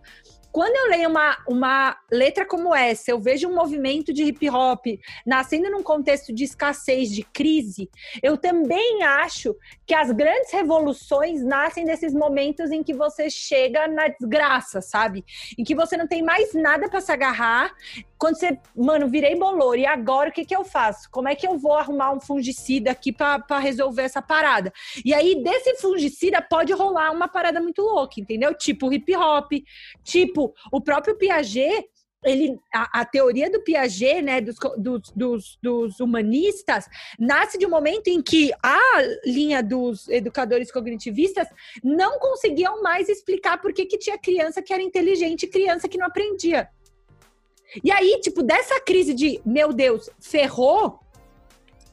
[0.56, 4.86] quando eu leio uma, uma letra como essa, eu vejo um movimento de hip hop
[5.26, 7.90] nascendo num contexto de escassez, de crise,
[8.24, 9.54] eu também acho
[9.86, 15.26] que as grandes revoluções nascem desses momentos em que você chega na desgraça, sabe?
[15.58, 17.76] Em que você não tem mais nada para se agarrar.
[18.18, 21.10] Quando você, mano, virei bolor, e agora o que, que eu faço?
[21.12, 24.72] Como é que eu vou arrumar um fungicida aqui para resolver essa parada?
[25.04, 28.54] E aí, desse fungicida pode rolar uma parada muito louca, entendeu?
[28.54, 29.52] Tipo hip hop,
[30.04, 31.86] tipo o próprio Piaget,
[32.26, 36.86] ele, a, a, teoria do Piaget, né, dos, dos, dos, dos, humanistas,
[37.20, 38.80] nasce de um momento em que a
[39.24, 41.48] linha dos educadores cognitivistas
[41.84, 45.98] não conseguiam mais explicar por que, que tinha criança que era inteligente e criança que
[45.98, 46.68] não aprendia.
[47.84, 51.00] E aí, tipo, dessa crise de, meu Deus, ferrou,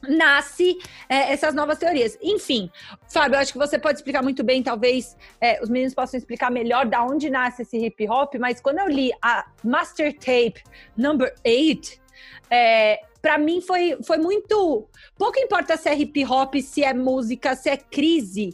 [0.07, 0.77] nasce
[1.09, 2.17] é, essas novas teorias.
[2.21, 2.69] Enfim,
[3.09, 6.85] Fábio, acho que você pode explicar muito bem, talvez é, os meninos possam explicar melhor
[6.85, 10.61] da onde nasce esse hip hop, mas quando eu li a Master Tape
[10.97, 12.01] Number 8,
[12.49, 14.87] é, para mim foi, foi muito.
[15.17, 18.49] Pouco importa se é hip hop, se é música, se é crise.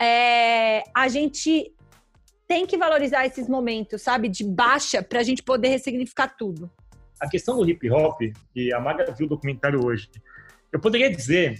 [0.00, 1.73] É, a gente
[2.46, 6.70] tem que valorizar esses momentos, sabe, de baixa, para a gente poder ressignificar tudo.
[7.20, 8.20] A questão do hip hop,
[8.54, 10.10] e a Maga viu o documentário hoje,
[10.72, 11.58] eu poderia dizer,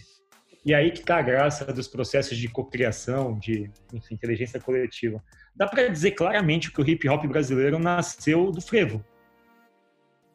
[0.64, 5.22] e aí que está a graça dos processos de cocriação, de enfim, inteligência coletiva.
[5.54, 9.04] Dá para dizer claramente que o hip hop brasileiro nasceu do frevo.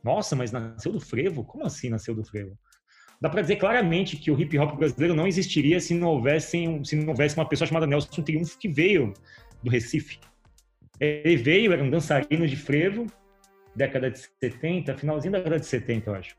[0.03, 1.43] Nossa, mas nasceu do frevo?
[1.43, 2.57] Como assim nasceu do frevo?
[3.19, 6.95] Dá para dizer claramente que o hip hop brasileiro não existiria se não houvesse, se
[6.95, 9.13] não houvesse uma pessoa chamada Nelson Triunfo que veio
[9.61, 10.19] do Recife.
[10.99, 13.07] Ele veio, era um dançarino de frevo,
[13.75, 16.35] década de 70, finalzinho da década de 70, eu acho.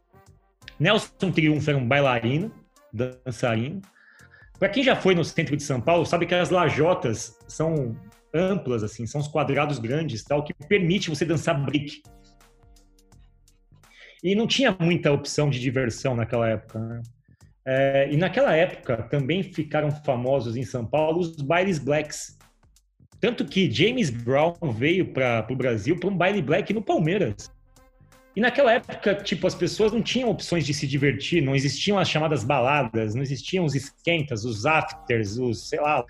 [0.79, 2.53] Nelson Triunfo era um bailarino,
[2.93, 3.81] dançarino.
[4.59, 7.97] Para quem já foi no centro de São Paulo, sabe que as lajotas são
[8.35, 12.03] amplas, assim, são os quadrados grandes, tal, que permite você dançar break.
[14.23, 16.79] E não tinha muita opção de diversão naquela época.
[16.79, 17.03] Né?
[17.65, 22.39] É, e naquela época também ficaram famosos em São Paulo os bailes blacks.
[23.21, 27.51] Tanto que James Brown veio para o Brasil para um baile black no Palmeiras.
[28.35, 32.09] E naquela época, tipo, as pessoas não tinham opções de se divertir, não existiam as
[32.09, 36.05] chamadas baladas, não existiam os esquentas, os afters, os, sei lá.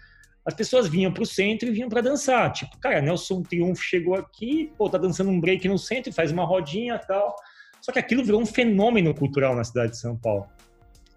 [0.44, 2.52] As pessoas vinham pro centro e vinham para dançar.
[2.52, 6.44] Tipo, cara, Nelson Triunfo chegou aqui, pô, tá dançando um break no centro, faz uma
[6.44, 7.34] rodinha e tal.
[7.80, 10.46] Só que aquilo virou um fenômeno cultural na cidade de São Paulo.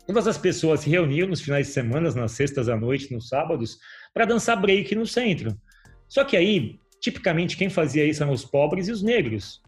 [0.07, 3.77] Todas as pessoas se reuniam nos finais de semana, nas sextas à noite, nos sábados,
[4.13, 5.57] para dançar break no centro.
[6.13, 9.63] Só que aí, tipicamente, quem fazia isso eram os pobres e os negros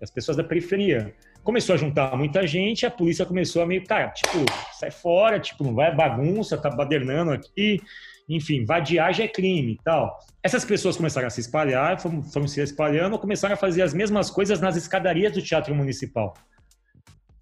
[0.00, 1.14] as pessoas da periferia.
[1.44, 4.38] Começou a juntar muita gente, a polícia começou a meio, cara, tipo,
[4.72, 7.78] sai fora, tipo, não vai bagunça, tá badernando aqui,
[8.26, 10.18] enfim, vadiagem é crime e tal.
[10.42, 14.30] Essas pessoas começaram a se espalhar, foram, foram se espalhando, começaram a fazer as mesmas
[14.30, 16.32] coisas nas escadarias do Teatro Municipal.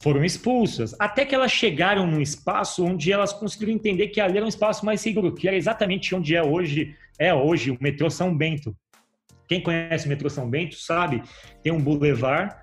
[0.03, 4.45] Foram expulsas, até que elas chegaram num espaço onde elas conseguiram entender que ali era
[4.45, 8.35] um espaço mais seguro, que era exatamente onde é hoje, é hoje o metrô São
[8.35, 8.75] Bento.
[9.47, 11.23] Quem conhece o metrô São Bento sabe,
[11.63, 12.57] tem um boulevard.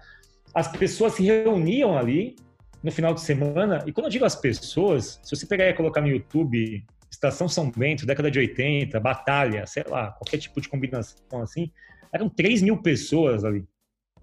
[0.53, 2.35] As pessoas se reuniam ali
[2.83, 3.83] no final de semana.
[3.85, 7.69] E quando eu digo as pessoas, se você pegar e colocar no YouTube Estação São
[7.69, 11.71] Bento, década de 80, Batalha, sei lá, qualquer tipo de combinação assim,
[12.11, 13.63] eram 3 mil pessoas ali.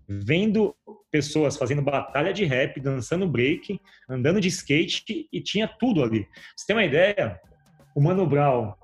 [0.08, 0.74] Vendo
[1.10, 6.26] pessoas fazendo batalha de rap, dançando break, andando de skate e tinha tudo ali.
[6.56, 7.40] Você tem uma ideia?
[7.94, 8.74] O Mano Brown,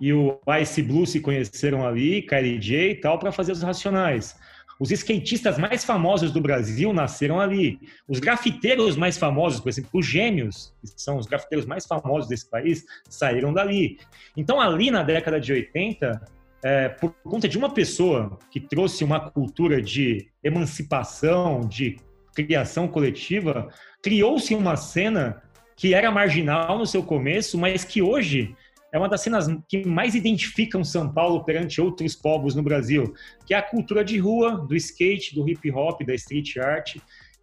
[0.00, 4.36] e o Ice Blue se conheceram ali, KLJ e tal, para fazer os Racionais.
[4.78, 7.80] Os skatistas mais famosos do Brasil nasceram ali.
[8.06, 12.48] Os grafiteiros mais famosos, por exemplo, os gêmeos, que são os grafiteiros mais famosos desse
[12.48, 13.98] país, saíram dali.
[14.36, 16.20] Então, ali na década de 80,
[16.62, 21.96] é, por conta de uma pessoa que trouxe uma cultura de emancipação, de
[22.34, 23.68] criação coletiva,
[24.02, 25.42] criou-se uma cena
[25.74, 28.54] que era marginal no seu começo, mas que hoje
[28.96, 33.12] é uma das cenas que mais identificam São Paulo perante outros povos no Brasil,
[33.44, 36.96] que é a cultura de rua, do skate, do hip hop, da street art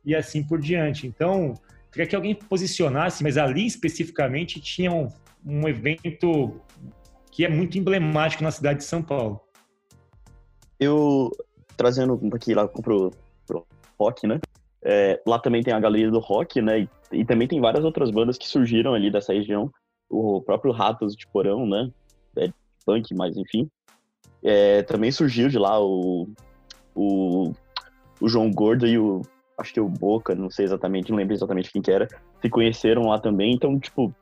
[0.03, 1.05] e assim por diante.
[1.05, 1.53] Então,
[1.91, 5.07] queria que alguém posicionasse, mas ali especificamente tinha um,
[5.45, 6.59] um evento
[7.31, 9.39] que é muito emblemático na cidade de São Paulo.
[10.79, 11.29] Eu,
[11.77, 13.11] trazendo aqui lá pro,
[13.45, 13.65] pro
[13.99, 14.39] rock, né?
[14.83, 16.79] É, lá também tem a galeria do rock, né?
[16.79, 19.71] E, e, também tem várias outras bandas que surgiram ali dessa região
[20.13, 21.89] o próprio Ratos de Porão, né?
[22.37, 22.49] É
[22.85, 23.69] punk, mas enfim.
[24.43, 26.27] é, também surgiu de lá o,
[26.93, 27.51] o,
[28.21, 29.21] o João Gordo e o.
[29.57, 32.07] Acho que o Boca, não sei exatamente, não lembro exatamente quem que era,
[32.41, 33.53] se conheceram lá também.
[33.53, 34.13] Então, tipo,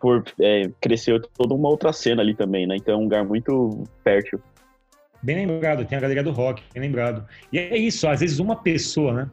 [0.00, 2.76] por, é, cresceu toda uma outra cena ali também, né?
[2.76, 4.40] Então é um lugar muito fértil.
[5.22, 7.26] Bem lembrado, tem a galeria do rock, bem lembrado.
[7.52, 9.30] E é isso, às vezes uma pessoa, né?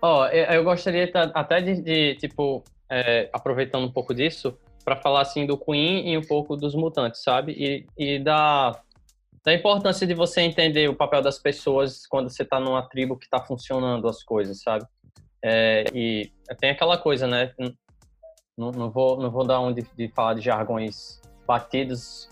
[0.00, 4.56] Ó, oh, eu gostaria até de, de tipo, é, aproveitando um pouco disso,
[4.88, 7.52] para falar assim do Queen e um pouco dos mutantes, sabe?
[7.52, 8.80] E, e da,
[9.44, 13.26] da importância de você entender o papel das pessoas quando você está numa tribo que
[13.26, 14.86] está funcionando as coisas, sabe?
[15.44, 17.52] É, e tem aquela coisa, né?
[18.56, 22.26] Não, não, vou, não vou dar um de, de falar de jargões batidos,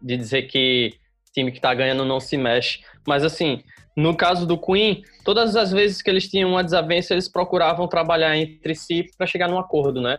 [0.00, 0.94] de dizer que
[1.32, 2.82] time que está ganhando não se mexe.
[3.04, 3.64] Mas assim,
[3.96, 8.36] no caso do Queen, todas as vezes que eles tinham uma desavença, eles procuravam trabalhar
[8.36, 10.16] entre si para chegar num acordo, né?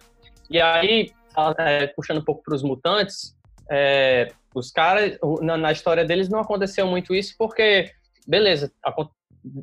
[0.49, 1.11] E aí,
[1.59, 3.35] é, puxando um pouco para os mutantes,
[3.69, 7.91] é, os caras, na, na, história deles não aconteceu muito isso porque,
[8.27, 8.71] beleza,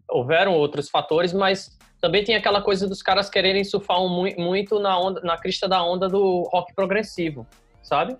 [0.08, 4.98] houveram outros fatores, mas também tem aquela coisa dos caras quererem surfar um, muito na,
[4.98, 7.46] onda, na crista da onda do rock progressivo,
[7.82, 8.16] sabe?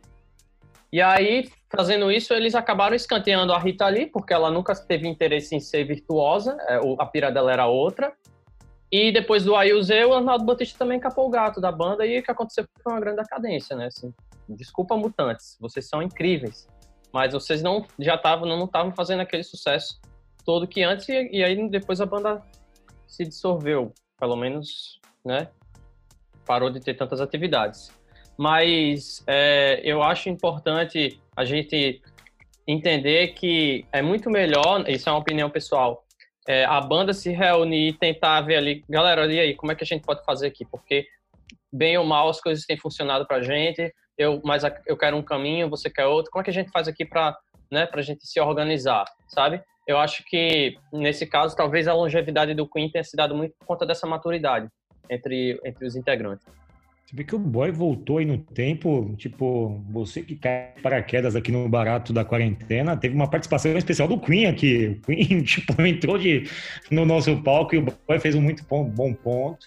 [0.91, 5.55] E aí, fazendo isso, eles acabaram escanteando a Rita Lee, porque ela nunca teve interesse
[5.55, 8.13] em ser virtuosa, é, a pira dela era outra.
[8.97, 12.23] E depois do Ayuze, o Arnaldo Batista também capou o gato da banda, e o
[12.23, 13.87] que aconteceu foi uma grande decadência, né?
[13.87, 14.15] Assim,
[14.49, 16.69] desculpa, mutantes, vocês são incríveis,
[17.13, 20.01] mas vocês não já estavam não estavam fazendo aquele sucesso
[20.45, 22.41] todo que antes, e, e aí depois a banda
[23.05, 25.49] se dissolveu, pelo menos, né?
[26.47, 27.91] Parou de ter tantas atividades.
[28.39, 32.01] Mas é, eu acho importante a gente
[32.65, 36.04] entender que é muito melhor, isso é uma opinião pessoal,
[36.47, 39.85] é, a banda se reunir e tentar ver ali, galera, e aí, como é que
[39.85, 40.65] a gente pode fazer aqui?
[40.65, 41.07] Porque,
[41.73, 45.71] bem ou mal, as coisas têm funcionado pra gente, eu, mas eu quero um caminho,
[45.71, 47.37] você quer outro, como é que a gente faz aqui para
[47.71, 49.63] né, a gente se organizar, sabe?
[49.87, 53.67] eu acho que, nesse caso, talvez a longevidade do Queen tenha se dado muito por
[53.67, 54.69] conta dessa maturidade
[55.11, 56.47] entre, entre os integrantes.
[57.07, 61.53] Você vê que o boy voltou aí no tempo, tipo, você que cai paraquedas aqui
[61.53, 64.87] no barato da quarentena, teve uma participação especial do Queen aqui.
[64.87, 66.49] O Queen, tipo, entrou de,
[66.91, 69.67] no nosso palco e o boy fez um muito bom, bom ponto.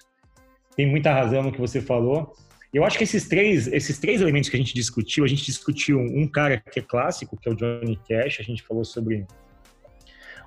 [0.75, 2.33] Tem muita razão no que você falou.
[2.73, 5.99] Eu acho que esses três, esses três elementos que a gente discutiu, a gente discutiu
[5.99, 9.25] um cara que é clássico, que é o Johnny Cash, a gente falou sobre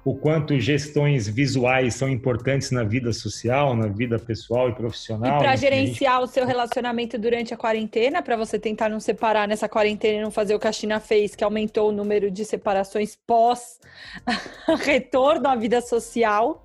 [0.05, 5.37] o quanto gestões visuais são importantes na vida social, na vida pessoal e profissional.
[5.37, 6.31] E para gerenciar gente...
[6.31, 10.31] o seu relacionamento durante a quarentena, para você tentar não separar nessa quarentena e não
[10.31, 13.79] fazer o que a China fez, que aumentou o número de separações pós
[14.85, 16.65] retorno à vida social.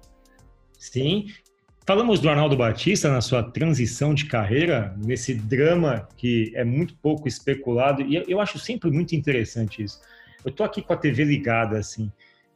[0.79, 1.27] Sim.
[1.85, 7.27] Falamos do Arnaldo Batista na sua transição de carreira, nesse drama que é muito pouco
[7.27, 10.01] especulado, e eu acho sempre muito interessante isso.
[10.43, 12.11] Eu tô aqui com a TV ligada, assim,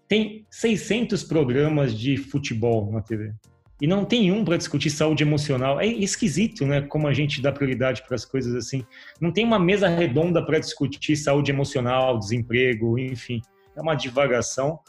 [0.10, 3.32] tem 600 programas de futebol na TV.
[3.80, 5.80] E não tem um para discutir saúde emocional.
[5.80, 6.82] É esquisito, né?
[6.82, 8.84] Como a gente dá prioridade para as coisas assim.
[9.22, 13.40] Não tem uma mesa redonda para discutir saúde emocional, desemprego, enfim.
[13.78, 14.80] É uma divagação.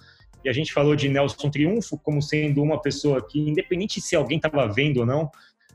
[0.43, 4.39] E a gente falou de Nelson Triunfo como sendo uma pessoa que, independente se alguém
[4.39, 5.31] estava vendo ou não,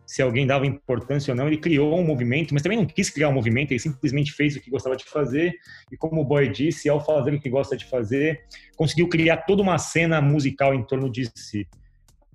[0.06, 1.48] se alguém dava importância ou não.
[1.48, 4.62] Ele criou um movimento, mas também não quis criar um movimento, ele simplesmente fez o
[4.62, 5.54] que gostava de fazer.
[5.92, 8.44] E como o Boy disse, ao fazer o que gosta de fazer,
[8.76, 11.68] conseguiu criar toda uma cena musical em torno de si.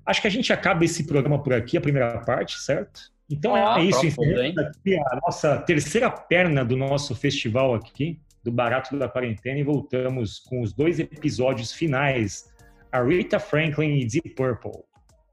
[0.04, 3.00] Acho que a gente acaba esse programa por aqui, a primeira parte, certo?
[3.30, 8.98] Então ah, é isso, aqui a nossa terceira perna do nosso festival aqui, do Barato
[8.98, 12.50] da Quarentena, e voltamos com os dois episódios finais,
[12.90, 14.82] a Rita Franklin e Deep Purple.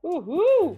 [0.03, 0.77] Uhul!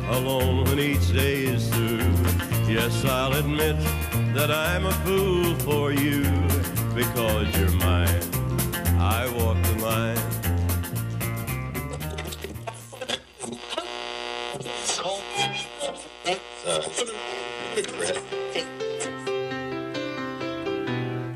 [0.11, 1.99] alone when each day is through.
[2.67, 3.77] Yes, I'll admit
[4.35, 6.23] that I'm a fool for you
[6.93, 8.21] because you're mine.
[8.99, 10.17] I walk the line.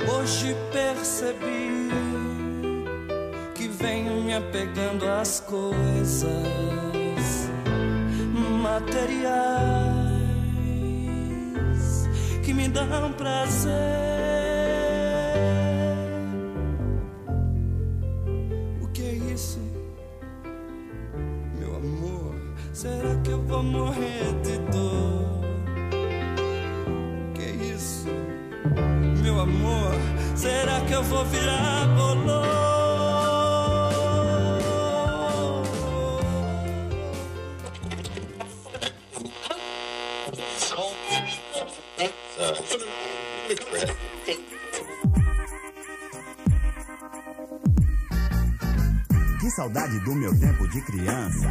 [0.08, 1.90] Hoje percebi
[3.54, 5.85] que venho me apegando às coisas
[12.76, 13.72] dão prazer.
[18.82, 19.62] O que é isso,
[21.58, 22.36] meu amor?
[22.74, 25.46] Será que eu vou morrer de dor?
[27.30, 28.08] O que é isso,
[29.24, 29.94] meu amor?
[30.36, 32.55] Será que eu vou virar bolor?
[49.66, 51.50] Saudade do meu tempo de criança.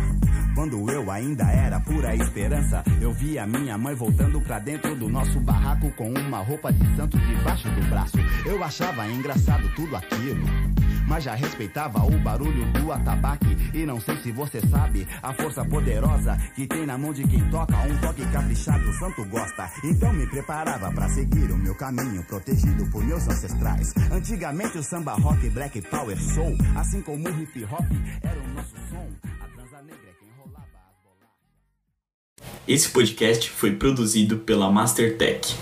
[0.54, 5.40] Quando eu ainda era pura esperança, eu via minha mãe voltando pra dentro do nosso
[5.40, 8.16] barraco com uma roupa de santo debaixo do braço.
[8.46, 10.73] Eu achava engraçado tudo aquilo.
[11.06, 13.56] Mas já respeitava o barulho do atabaque.
[13.72, 17.48] E não sei se você sabe a força poderosa que tem na mão de quem
[17.50, 17.76] toca.
[17.78, 19.70] Um toque caprichado, o santo gosta.
[19.84, 23.92] Então me preparava pra seguir o meu caminho, protegido por meus ancestrais.
[24.10, 27.86] Antigamente o samba rock, black power soul, assim como o hip hop,
[28.22, 29.08] era o nosso som.
[29.40, 32.64] A transa negra é quem rolava as bolachas.
[32.66, 35.54] Esse podcast foi produzido pela Mastertech.